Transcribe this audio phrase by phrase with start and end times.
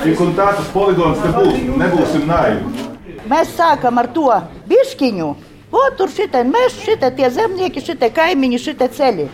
[0.00, 2.86] Tik un tā tas poligons te būs, nebūsim naivi.
[3.28, 4.30] Mēs sākam ar to
[4.70, 5.28] bišķiņu.
[5.70, 9.26] O, tur šitie meži, šitie tie zemnieki, šitie kaimiņi, šitie ceļi.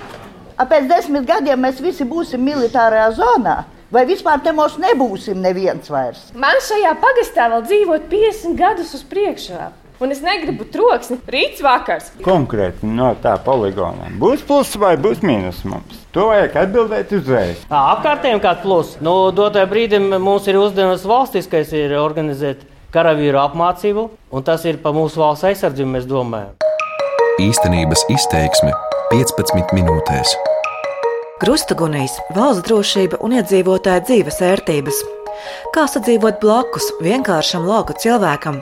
[0.59, 3.57] A pēc desmit gadiem mēs visi būsim militārajā zonā.
[3.95, 6.33] Vai vispār te mums nebūsim neviens vairs?
[6.35, 9.61] Man šajā pagastā vēl dzīvot 50 gadus uz priekšu.
[10.01, 11.17] Un es negribu troksni.
[11.33, 12.11] Rīts vakars.
[12.25, 14.11] Konkrēti no tā poligona.
[14.21, 16.03] Būs pluss vai būs mīnus mums?
[16.13, 17.65] To vajag atbildēt uzreiz.
[17.73, 18.95] Apkārtējiem kāds plus.
[19.01, 24.93] Nu, dotajā brīdī mums ir uzdevums valstiskais ir organizēt karavīru apmācību, un tas ir pa
[24.97, 26.53] mūsu valsts aizsardzību, mēs domājam.
[27.41, 28.73] Īstenības izteiksme
[29.13, 30.37] 15 minūtēs.
[31.41, 35.05] Krustagunīs valsts drošība un iedzīvotāja dzīves ērtības.
[35.75, 38.61] Kā sadzīvot blakus vienkāršam lauku cilvēkam,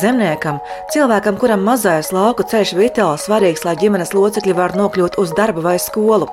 [0.00, 0.58] zemniekam,
[0.92, 5.76] cilvēkam, kuram mazais lauku ceļš vitāli svarīgs, lai ģimenes locekļi var nokļūt uz darbu vai
[5.82, 6.28] skolu,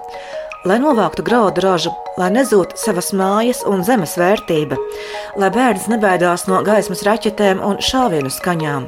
[0.65, 4.77] lai novāktu graudu ražu, lai nezūtu savas mājas un zemes vērtība,
[5.39, 8.87] lai bērns nebaidās no gaismas raķetēm un šāvienu skaņām,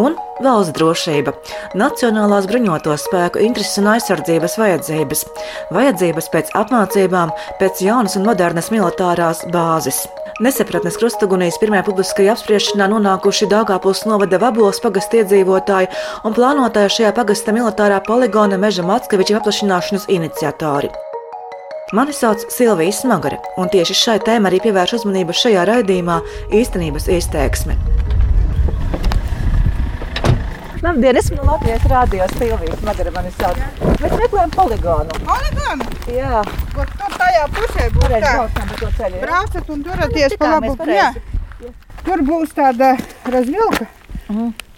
[0.00, 1.34] un valsts drošība,
[1.78, 5.24] nacionālās bruņoto spēku intereses un aizsardzības vajadzības,
[5.74, 10.04] vajadzības pēc apmācībām, pēc jaunas un modernas militārās bāzes.
[10.36, 15.88] Nesapratnes krustagunīs pirmajā publiskajā apspriešanā nonākuši Dāngāpils novada Vabulas pagasta iedzīvotāji
[16.28, 20.92] un plānotāji šajā pagasta militārā poligona meža Mackeviča paplašināšanas iniciatori.
[21.96, 26.18] Mani sauc Silvija Smagare, un tieši šai tēmai arī pievērš uzmanību šajā raidījumā
[26.60, 27.78] īstenības izteiksme.
[30.86, 33.56] Labdien, esmu no Latvijas Rādio Silvijas Smagare, mani sauc.
[34.02, 35.16] Mēs meklējam poligonu.
[35.26, 35.88] Poligonu?
[36.14, 36.42] Jā,
[36.74, 38.34] Kur tur tajā pusē būs pareizi tā.
[38.36, 39.16] braucam pa to ceļu.
[39.16, 39.24] jā?
[39.26, 40.76] Braucat un turaties pa Tikā mēs labu.
[40.84, 41.24] pareizi.
[41.64, 41.72] Jā.
[42.06, 42.92] Tur būs tāda
[43.34, 43.88] razvilka.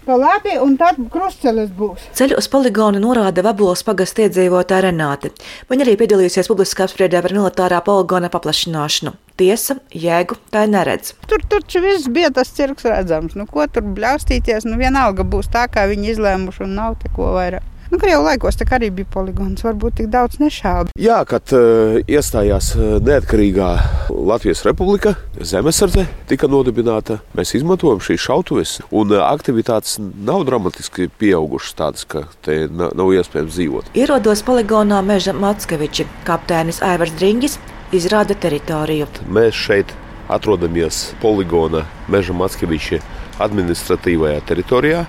[0.09, 2.07] Pa labi, un tad krustcelis būs.
[2.17, 5.29] Ceļu uz poligonu norāda Vabulas pagasta iedzīvotāja Renāte.
[5.69, 9.13] Viņa arī piedalījusies publiskā apspriedē par militārā poligona paplašināšanu.
[9.37, 11.13] Tiesa, jēgu tā neredz.
[11.29, 13.37] Tur taču viss bija tas cirks redzams.
[13.37, 14.65] Nu, ko tur bļaustīties?
[14.65, 17.68] Nu, vienalga būs tā, kā viņi izlēmuši, un nav te ko vairāk.
[17.89, 20.91] Nu, Krievu laikos tā arī bija poligons, varbūt tik daudz nešaubu.
[20.99, 23.69] Jā, kad uh, iestājās eh, neatkarīgā
[24.13, 27.17] Latvijas republika, zemesardze tika nodibināta.
[27.37, 33.09] Mēs izmantojam šīs šautuves, un uh, aktivitātes nav dramatiski pieaugušas, tādas, ka te na- nav
[33.17, 33.89] iespējams dzīvot.
[33.97, 37.57] Ierodos poligonā meža Mackeviči, kapteinis Aivars Driņģis
[37.97, 39.09] izrāda teritoriju.
[39.33, 39.95] Mēs šeit
[40.29, 43.01] atrodamies poligona meža Matskeviča
[43.41, 45.07] administratīvajā teritorijā.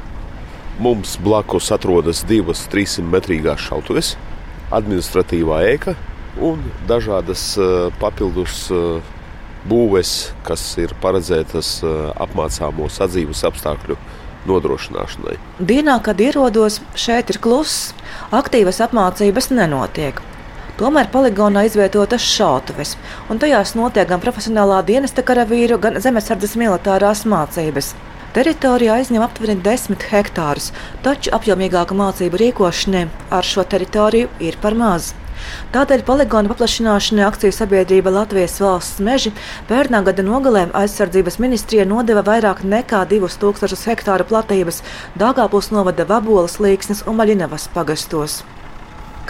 [0.78, 4.14] Mums blakus atrodas divas 300 metrīgās šautuves,
[4.70, 5.96] administratīvā ēka
[6.40, 9.02] un dažādas eh, papildus eh,
[9.68, 13.98] būves, kas ir paredzētas eh, apmācāmo sadzīves apstākļu
[14.48, 15.36] nodrošināšanai.
[15.60, 17.90] Dienā, kad ierodos, šeit ir kluss,
[18.32, 20.22] aktīvas apmācības nenotiek.
[20.80, 22.94] Tomēr poligonā izvietotas šautuves,
[23.28, 27.92] un tajās notiek gan profesionālā dienesta karavīru, gan zemesardzes militārās mācības.
[28.30, 30.68] Teritorija aizņem aptuveni 10 hektārus,
[31.02, 35.08] taču apjomīgāka mācību rīkošanai ar šo teritoriju ir par maz.
[35.74, 39.34] Tādēļ poligona paplašināšanai akciju sabiedrība Latvijas valsts meži
[39.72, 44.82] pērnā gada nogalē aizsardzības ministrija nodeva vairāk nekā 2000 hektāru platības
[45.18, 48.44] Dāngāpils novada Vabolas, Līksnes un Maļinavas pagastos.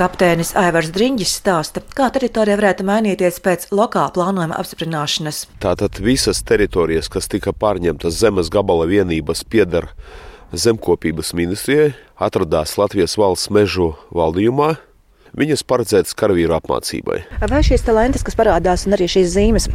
[0.01, 5.43] Kapteinis Aivars Driņģis stāsta, kā teritorija varētu mainīties pēc lokāla plānojuma apstiprināšanas.
[5.61, 9.91] Tātad visas teritorijas, kas tika pārņemtas zemes gabala vienības, pieder
[10.57, 14.71] zemkopības ministrijai, atradās Latvijas valsts mežu valdījumā.
[15.37, 17.21] Viņas paredzētas karavīru apmācībai.
[17.53, 19.69] Vai šīs talantas, kas parādās, un arī šīs zīmes,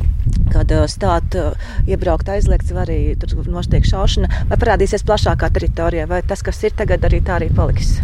[0.50, 1.38] kad stāt
[1.86, 6.74] iebraukt aizliegts, vai arī tur notiek šaušana, vai parādīsies plašākā teritorijā, vai tas, kas ir
[6.74, 8.00] tagad, arī tā arī paliks?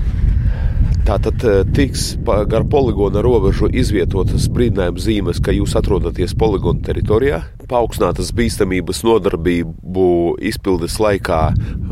[1.11, 7.41] Tātad eh, tiks gar poligona robežu izvietotas brīdinājuma zīmes, ka jūs atrodaties poligona teritorijā.
[7.67, 10.07] Paaugstinātas bīstamības nodarbību
[10.39, 11.41] izpildes laikā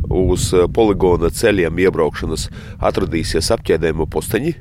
[0.07, 2.47] uz eh, poligona ceļiem iebraukšanas
[2.79, 4.55] atradīsies apķēdējuma posteņi,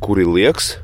[0.00, 0.78] kuri liekas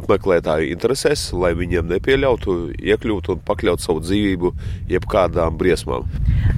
[0.00, 4.56] apmeklētāju interesēs, lai viņiem nepieļautu iekļūt un pakļaut savu dzīvību
[4.96, 6.08] jebkādām briesmām.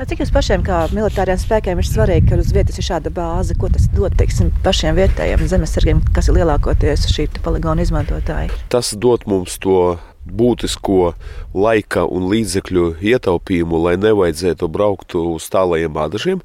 [0.05, 3.71] Cik jums pašiem, kā militāriem spēkiem, ir svarīgi, ka uz vietas ir šāda bāze, ko
[3.73, 8.51] tas dod teiksim, pašiem vietējiem zemesargiem, kas ir lielākoties šī poligona izmantotāji?
[8.73, 11.15] Tas dod mums to būtisko
[11.55, 16.43] laika un līdzekļu ietaupījumu, lai nevajadzētu braukt uz tālajiem ādažiem.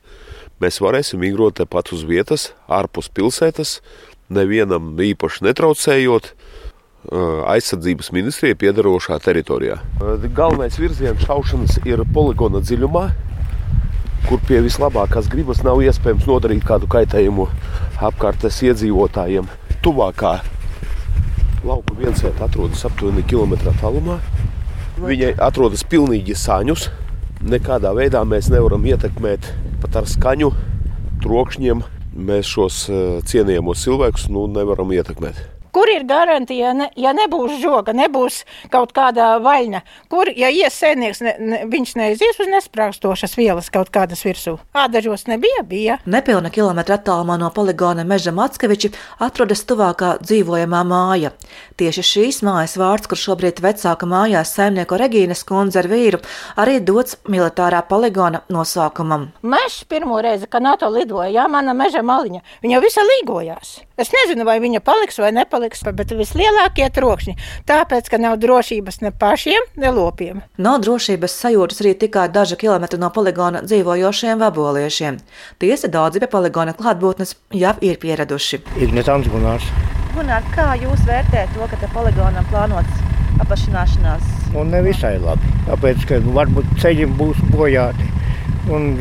[0.60, 3.80] Mēs varēsim migrot tepat uz vietas, ārpus pilsētas,
[4.30, 6.34] nevienam īpaši netraucējot.
[7.10, 9.78] Aizsardzības ministrijai piedarošā teritorijā.
[10.36, 13.06] Galvenais virziens šaušanas ir poligona dziļumā,
[14.28, 17.48] kur pie vislabākās gribas nav iespējams nodarīt kādu kaitējumu
[18.10, 19.50] apkārtnes iedzīvotājiem.
[19.84, 20.40] Tuvākā
[21.66, 24.20] lauka viensvieta atrodas aptuveni kilometrā tālumā.
[25.00, 26.90] Viņai atrodas pilnīgi sāņus.
[27.50, 29.48] Nekādā veidā mēs nevaram ietekmēt
[29.84, 30.52] pat ar skaņu,
[31.24, 31.86] trokšņiem.
[32.20, 35.59] Mēs šos eh, cienījamos cilvēkus nu, nevaram ietekmēt.
[35.76, 38.42] Kur ir garantija, ne, ja nebūs žoga, nebūs
[38.74, 39.82] kaut kāda vaļņa?
[40.10, 44.58] Kur, ja iesēnieks, ne, ne, viņš neizies uz nesprāgstošas vielas kaut kādas virsū?
[44.74, 46.00] Ādažos nebija, bija.
[46.10, 51.34] Nepilna kilometra attālumā no poligona Meža Mackeviči atrodas tuvākā dzīvojamā māja.
[51.80, 56.22] Tieši šīs mājas vārds, kur šobrīd vecāka mājās saimnieko Regīnas kundze ar vīru,
[56.60, 59.30] arī dots militārā poligona nosaukumam.
[59.46, 63.78] Mežs pirmo reizi, kad NATO lidoja, jā, mana meža maliņa, viņa visa līgojās.
[64.00, 67.36] Es nezinu, vai viņa paliks vai nepaliks paliks, bet vislielākie trokšņi.
[67.68, 70.42] Tāpēc, ka nav drošības ne pašiem, ne lopiem.
[70.58, 75.20] Nav drošības sajūtas arī tikai daži kilometri no poligona dzīvojošiem vaboliešiem.
[75.60, 78.62] Tiesa daudzi pie poligona klātbūtnes jau ir pieraduši.
[78.80, 79.66] Ignatants Gunārs.
[80.16, 83.04] Gunār, kā jūs vērtējat to, ka te poligonam plānots
[83.40, 84.26] paplašināšanās?
[84.58, 88.10] Un nevisai labi, tāpēc, ka varbūt ceļi būs bojāti.
[88.70, 88.96] Un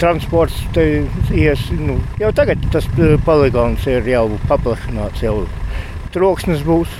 [0.00, 5.42] transports ies, nu, jau tagad tas eh, poligons ir jau paplašināts, jau
[6.14, 6.92] troksnis būs.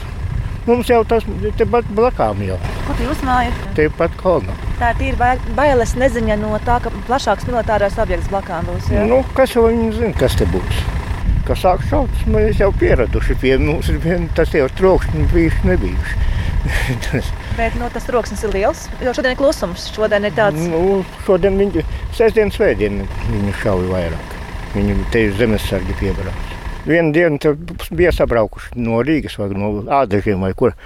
[0.69, 2.43] Mums jau tas ir tepat blakām.
[2.45, 2.59] Jau.
[2.87, 3.63] Kur jūs mājat?
[3.79, 4.55] Tepat kolonā.
[4.81, 5.17] Tā ir
[5.57, 8.91] bailes neziņa no tā, ka plašāks militārais objekts blakām būs.
[8.93, 9.07] Jā?
[9.09, 10.83] Nu, kas jau viņi zina, kas te būs?
[11.49, 16.29] Kas sāk šaut, mēs jau pieraduši pie mums, vien, tas jau trokšņi bijuši nebijuši.
[17.59, 19.89] Bet nu, tas troksnis ir liels, jo šodien ir klusums.
[19.97, 20.61] Šodien ir tāds.
[20.71, 21.85] Nu, šodien viņi
[22.17, 23.03] sestdien, svētdien
[23.33, 24.39] viņi šauja vairāk.
[24.77, 26.50] Viņi te zemesargi piebrauc.
[26.87, 27.57] Vienu dienu
[27.93, 30.77] bija sabraukuši no Rīgas vai no Ādažiem vai kur.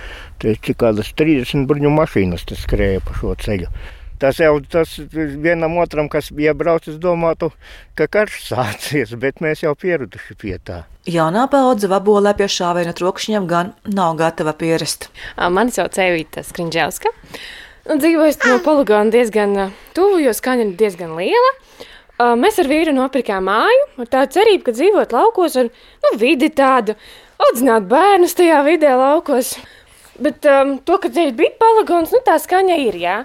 [0.43, 3.71] Tur cik kādas 30 bruņu mašīnas skrēja pa šo ceļu.
[4.19, 7.51] Tas jau tas vienam otram, kas bija braucis, domātu,
[7.99, 10.85] ka karš sācies, bet mēs jau pieraduši pie tā.
[11.11, 15.11] Jaunā paudze vabolē pie šāviena trokšņiem gan nav gatava pierast.
[15.37, 17.13] Mani sauc Evita Skrinģelska.
[17.85, 21.51] Dzīvoju no poligona diezgan tuvu, jo skaņa ir diezgan liela.
[22.15, 26.95] Mēs ar vīru nopirkām māju ar tādu cerību, ka dzīvot laukos ar nu, vidi tādu,
[27.43, 29.57] audzināt bērnus tajā vidē laukos.
[30.23, 33.17] Bet um, to, ka te bija poligons, nu tā skaņa ir, jā.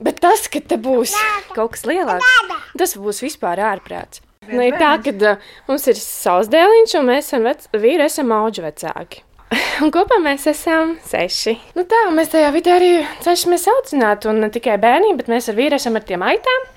[0.00, 1.16] Bet tas, ka te būs
[1.56, 2.38] kaut kas lielāks,
[2.78, 4.22] tas būs vispār ārprāts.
[4.46, 8.30] Nu, ir tā, ka uh, mums ir savs dēliņš, un mēs esam vec, vīri esam
[8.34, 9.24] auģu vecāki.
[9.82, 11.58] Un kopā mēs esam seši.
[11.74, 12.90] Nu tā, mēs tajā vidē arī
[13.26, 16.70] cenšamies audzināt, un ne tikai bērniem, bet mēs ar vīru esam ar tiem aitām.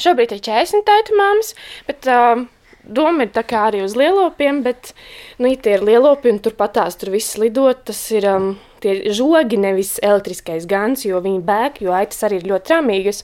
[0.00, 1.54] Šobrīd ir 40 tēta māmas,
[1.88, 2.44] bet uh,
[2.82, 4.92] doma ir tā kā arī uz lielopiem, bet,
[5.38, 8.48] nu, ja tie ir lielopi un turpat tās tur viss lidot, tas ir um,
[8.82, 13.22] tie žogi, nevis elektriskais gans, jo viņi bēg, jo aitas arī ir ļoti tramīgas,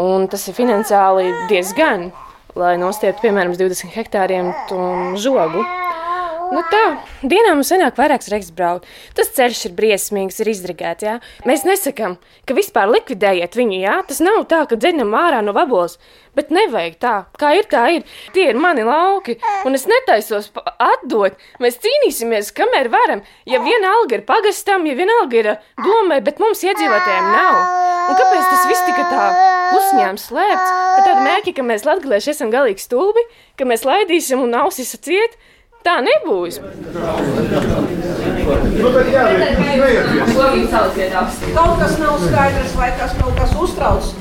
[0.00, 2.10] un tas ir finansiāli diezgan,
[2.58, 4.52] lai nostieptu, piemēram, 20 hektāriem
[5.20, 5.64] žogu.
[6.52, 6.80] Nu tā,
[7.24, 8.88] dienā mums sanāk vairākas reizes braukt.
[9.16, 11.06] Tas ceļš ir briesmīgs, ir izdragēts.
[11.06, 11.14] Jā.
[11.48, 13.78] Mēs nesakām, ka vispār likvidējiet viņu.
[13.80, 13.94] Jā.
[14.08, 15.96] Tas nav tā, ka dzeņam ārā no vaboles.
[16.36, 18.04] Bet nevajag tā, kā ir, tā ir.
[18.36, 19.38] Tie ir mani lauki,
[19.68, 20.50] un es netaisos
[20.80, 21.40] atdot.
[21.60, 23.24] Mēs cīnīsimies, kamēr varam.
[23.48, 25.50] Ja viena alga ir pagastam, ja viena alga ir
[25.80, 27.60] domai, bet mums iedzīvotājiem nav.
[28.12, 29.26] Un kāpēc tas viss tika tā
[29.72, 30.72] klusņām slēpts?
[30.72, 33.24] Ar tādu mērķi, ka mēs latgalieši esam galīgi stulbi,
[33.56, 35.36] ka mēs laidīsim un ausis ciet.
[35.82, 36.60] Tā nebūs.
[41.54, 44.12] Kaut kas nav skaidrs, vai kas kaut kas uztrauc.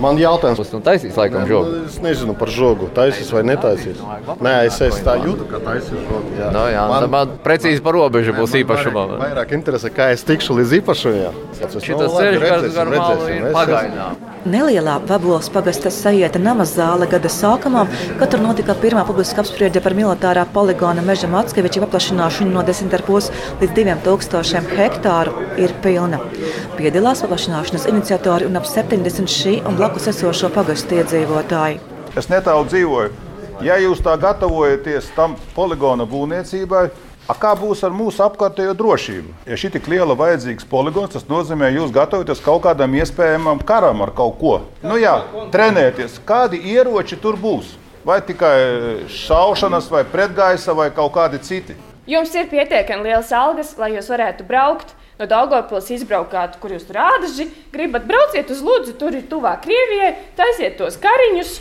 [0.00, 1.80] Man jautājums, kas nu taisīs laikam žogu?
[1.90, 3.98] Es nezinu par žogu, taisīs vai netaisīs.
[4.40, 6.30] Nē, es, es tā jūtu, ka taisīs žogu.
[6.38, 6.48] Jā.
[6.54, 9.06] No, jā, man, man precīzi par robežu būs īpašumā.
[9.20, 11.40] Vairāk, interesē, kā es tikšu līdz īpašumam.
[11.58, 14.29] Šitas ceļš gar, gar malu ir pagaidām.
[14.48, 17.82] Nelielā Vabolas pagasta sajieta nama zāle gada sākumā,
[18.16, 23.28] kad tur notika pirmā publiska apspriede par militārā poligona meža Matskeviča paplašināšanu no 10,5
[23.60, 26.22] līdz 2000 hektāru, ir pilna.
[26.78, 31.76] Piedalās paplašināšanas iniciatori un ap 70 šī un blakus esošo pagastu iedzīvotāji.
[32.16, 33.12] Es netālu dzīvoju.
[33.60, 36.86] Ja jūs tā gatavojaties tam poligona būvniecībai,
[37.30, 39.34] A kā būs ar mūsu apkārtējo drošību?
[39.46, 44.02] Ja šī tik liela vajadzīgs poligons, tas nozīmē, ka jūs gatavojaties kaut kādam iespējamam karam
[44.02, 44.54] ar kaut ko.
[44.82, 45.12] Nu jā,
[45.54, 47.76] trenēties, kādi ieroči tur būs.
[48.02, 48.56] Vai tikai
[49.14, 51.76] šaušanas, vai pretgaisa, vai kaut kādi citi.
[52.10, 57.00] Jums ir pietiekami liels algas, lai jūs varētu braukt no Daugopils izbraukāt, kur jūs tur
[57.04, 61.52] ādaži gribat, brauciet uz Lūdzu, tur ir tuvāk Krievijai, taisiet tos kariņus,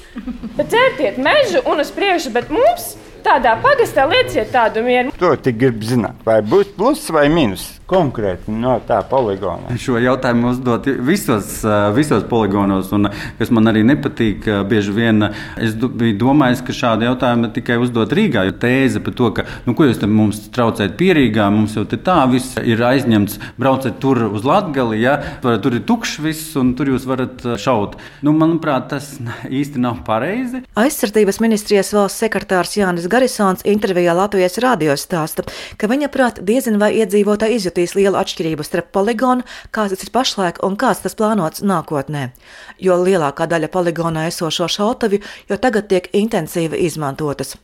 [0.61, 2.93] dzērtiet mežu un uz priekšu, bet mums
[3.25, 5.11] tādā pagastā lieciet tādu mieru.
[5.19, 9.73] To tik grib zināt, vai būs pluss vai mīnus konkrēti no tā poligona.
[9.81, 11.63] Šo jautājumu uzdot visos,
[11.95, 17.49] visos poligonos, un kas man arī nepatīk, bieži vien es biju domājis, ka šādu jautājumu
[17.55, 21.77] tikai uzdot Rīgā, jo tēze par to, ka, nu, ko jūs mums traucējat pierīgā, mums
[21.77, 26.75] jau tā viss ir aizņemts, brauciet tur uz Latgali, ja, tur ir tukšs viss, un
[26.77, 27.95] tur jūs varat šaut.
[28.25, 29.15] Nu, manuprāt, tas
[29.61, 30.65] īsti nav pareizi.
[30.79, 35.47] Aizsardzības ministrijas valsts sekretārs Jānis Garisons intervijā Latvijas radio stāsta,
[35.79, 40.11] ka viņa prāt diezin vai iedzīvotāji izjūt nejūtīs lielu atšķirību starp poligonu, kāds tas ir
[40.11, 42.31] pašlaik un kāds tas plānots nākotnē.
[42.79, 47.55] Jo lielākā daļa poligonā esošo šautavju jau tagad tiek intensīvi izmantotas.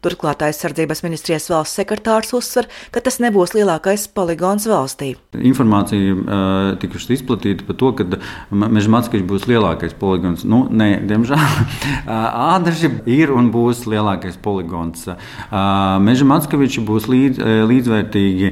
[0.00, 5.10] Turklāt aizsardzības ministrijas valsts sekretārs uzsver, ka tas nebūs lielākais poligons valstī.
[5.36, 8.06] Informācija uh, tikusi izplatīta par to, ka
[8.50, 10.46] Meža Matskaļs būs lielākais poligons.
[10.48, 11.42] Nu, nē, diemžēl
[12.10, 15.04] Ādaži ir un būs lielākais poligons.
[15.50, 18.50] Meža Matskaļs būs līdz, līdzvērtīgi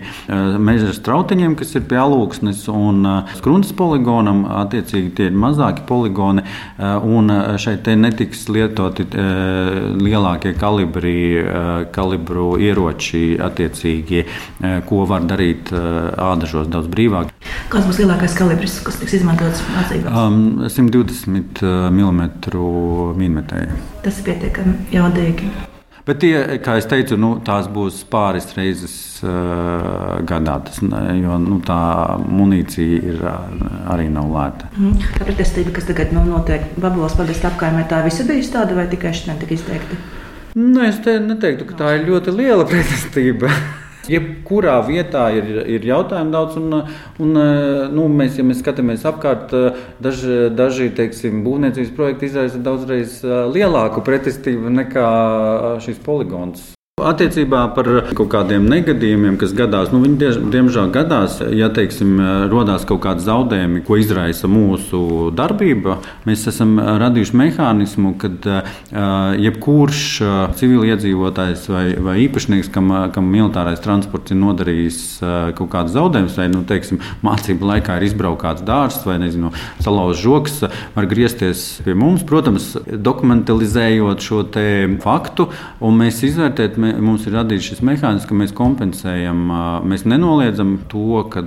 [0.60, 4.44] meža strautiņiem, kas ir pie alūksnes, un skrundas poligonam.
[4.58, 6.44] Attiecīgi tie ir mazāki poligoni,
[6.78, 9.08] un šeit netiks lietoti
[9.98, 11.38] lielākie kalibri
[11.95, 17.33] kalibru ieroči, attiecīgi, eh, ko var darīt eh, ādažos daudz brīvāk.
[17.73, 20.12] Kāds būs lielākais kalibrs, kas tiks izmantots mācībās?
[20.12, 21.64] Um, 120
[21.95, 22.28] mm
[23.18, 23.83] mīnmetēji.
[24.04, 25.50] Tas ir pietiekami jaudīgi.
[26.09, 26.33] Bet tie,
[26.64, 30.54] kā jau teicu, nu, tās būs pāris reizes uh, gadā.
[30.64, 31.80] Tas, jo nu, tā
[32.25, 33.18] munīcija ir,
[33.92, 34.71] arī nav lēta.
[34.78, 34.95] Mm.
[35.18, 39.12] Tā pretestība, kas tagad nu, notiek Babelas pagastā apkaimē, tā visi bijusi tāda vai tikai
[39.18, 40.00] šodien tika izteikta?
[40.58, 43.50] Nu, es te neteiktu, ka tā ir ļoti liela pretestība.
[44.10, 46.78] Jebkurā vietā ir, ir jautājumi daudz, un,
[47.22, 47.38] un
[47.94, 49.52] nu, mēs, ja mēs skatāmies apkārt,
[50.02, 53.20] daži, daži teiksim, būvniecības projekti izraisa daudzreiz
[53.52, 55.06] lielāku pretestību nekā
[55.84, 56.72] šis poligons.
[56.98, 62.18] Attiecībā par kaut kādiem negadījumiem, kas gadās, nu, viņi diemžēl gadās, ja teiksim,
[62.50, 65.98] rodās kaut kādi zaudējumi, ko izraisa mūsu darbība.
[66.28, 68.72] Mēs esam radījuši mehānismu, kad uh,
[69.38, 75.96] jebkurš uh, civiliedzīvotājs vai, vai īpašnieks, kam, kam militārais transports ir nodarījis uh, kaut kādus
[75.96, 79.52] zaudējumus, vai nu, teiksim, mācību laikā ir izbraukts dārsts vai nezinu,
[79.84, 80.60] salauzts žoks,
[80.96, 84.44] var griezties pie mums, protams, dokumentalizējot šo
[85.02, 85.48] faktu,
[85.84, 86.22] un mēs
[86.88, 89.45] izvērtējam mums ir radīts šis mehānisms, ka mēs kompensējam,
[89.88, 91.42] mēs nenoliedzam to, ka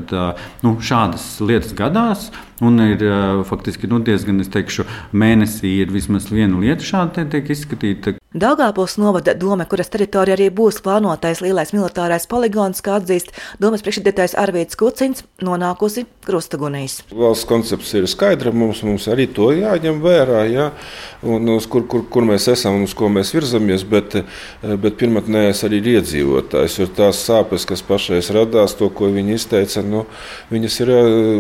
[0.63, 2.31] nu, šādas lietas gadās.
[2.61, 3.01] Un ir
[3.49, 4.85] faktiski nu, diezgan, es teikšu,
[5.17, 8.17] mēnesī ir vismaz viena lieta šāda tiek izskatīta.
[8.31, 14.37] Dāngāpils novada doma, kuras teritorijā arī būs plānotais lielais militārais poligons, kā atzīst domas priekšsēdētājs
[14.39, 17.01] Arvīts Kucins, nonākusi krustagunīs.
[17.11, 20.69] Valsts koncepts ir skaidra, mums, mums arī to jāņem vērā, jā,
[21.27, 24.21] un uz kur, kur, kur mēs esam un uz ko mēs virzamies, bet,
[24.63, 29.83] bet pirmotnējais arī ir iedzīvotājs, jo tās sāpes, kas pašais radās, to, ko viņi izteica,
[29.83, 30.05] nu,
[30.53, 30.93] viņas ir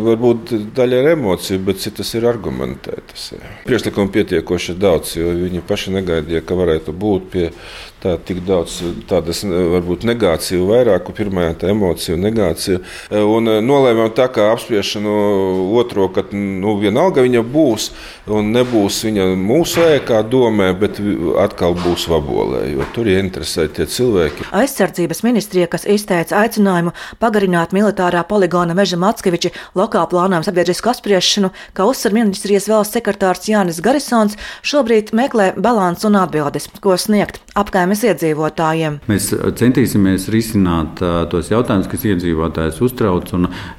[0.09, 3.31] varbūt daļa ar emociju, bet citas ir argumentētas.
[3.67, 7.47] Priekšlikumu pietiekoši daudz, jo viņi paši negaidīja, ka varētu būt pie
[8.01, 12.81] tā, tik daudz tādas varbūt negāciju, vairāk pirmā tā emocija un negācija.
[13.11, 15.13] Un e, nolēmām tā kā apspriešanu
[15.79, 17.89] otro, ka nu, vienalga viņa būs
[18.31, 21.01] un nebūs viņa mūsu ēkā domē, bet
[21.41, 24.49] atkal būs vabolē, jo tur ir interesēti tie cilvēki.
[24.61, 31.85] Aizsardzības ministrija, kas izteica aicinājumu pagarināt militārā poligona meža Matskeviča lokāla plānojuma sabiedrisku apspriešanu, kā
[31.89, 39.01] uzsver ministrijas valsts sekretārs Jānis Garisons, šobrīd meklē balansu un atbildes ko sniegt apgājumas iedzīvotājiem.
[39.09, 43.31] Mēs uh, centīsimies risināt uh, tos jautājumus, kas iedzīvotājus uztrauc.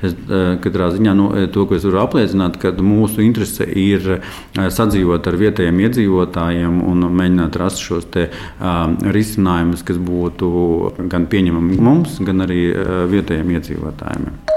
[0.02, 4.68] Es uh, katrā ziņā nu, to, ko es varu apliecināt, ka mūsu interese ir uh,
[4.72, 11.80] sadzīvot ar vietējiem iedzīvotājiem un mēģināt rast šos te, uh, risinājumus, kas būtu gan pieņemami
[11.82, 14.51] mums, gan arī uh, vietējiem iedzīvotājiem.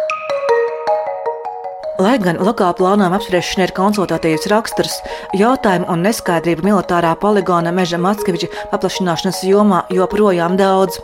[1.96, 4.98] Lai gan lokāla plānojuma apspriešana ir konsultatīvs raksturs,
[5.40, 11.00] jautājumu un neskaidrību militārā poligona meža Matskeviča paplašināšanas jomā joprojām daudz.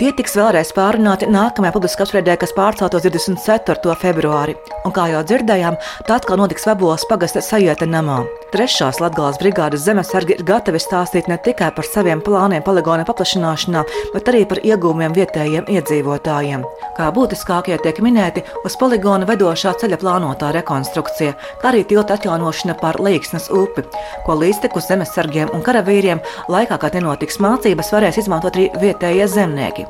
[0.00, 3.92] Tie tiks vēlreiz pārunāti nākamajā publiskā apspriedē, kas pārceltos 24.
[4.00, 4.56] februāri.
[4.88, 5.76] Un kā jau dzirdējām,
[6.08, 8.22] tā atkal notiks Vabolas pagasta sajūta namā.
[8.50, 13.84] Trešās Latvijas brigādes zemesargi ir gatavi stāstīt ne tikai par saviem plāniem poligona paplašināšanā,
[14.16, 16.64] bet arī par iegūmiem vietējiem iedzīvotājiem.
[16.96, 23.00] Kā būtiskākie tiek minēti uz poligona vedošā ceļa plānotā rekonstrukcija, kā arī tilta atjaunošana pār
[23.00, 23.82] Līksnes upi,
[24.24, 29.86] ko līdztekus zemesargiem un karavīriem laikā, kad nenotiks mācības, varēs izmantot arī vietējie zemnieki.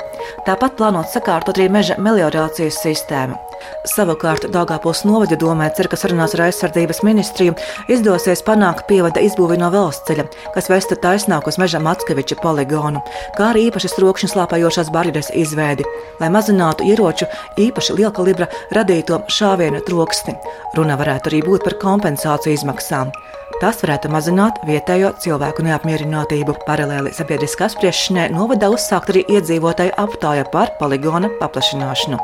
[0.47, 3.37] Tāpat plānots sakārtot arī meža meliorācijas sistēmu.
[3.85, 7.57] Savukārt Dāngāpils novada domē, cer, ka sarunās ar aizsardzības ministriju
[7.93, 13.03] izdosies panākt pievada izbūvi no valsts ceļa, kas vestu taisnāk uz meža Matskeviča poligonu,
[13.37, 15.85] kā arī īpašas trokšņa slāpējošās barjeras izveidi,
[16.23, 17.29] lai mazinātu ieroču
[17.61, 20.30] īpaši lielkalibra radīto šāvienu troksni.
[20.77, 23.13] Runa varētu arī būt par kompensāciju izmaksām.
[23.61, 26.57] Tas varētu mazināt vietējo cilvēku neapmierinātību.
[26.67, 32.21] Paralēli sabiedriskā spriešanai novada uzsākt arī iedzīvotāju aptāja par poligona paplašināšanu.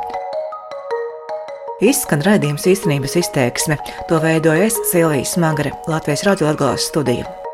[1.85, 3.77] Izskan raidījums īstenības izteiksme.
[4.09, 7.46] To veidojas Silvijas Smagare, Latvijas radio atgāzes studija.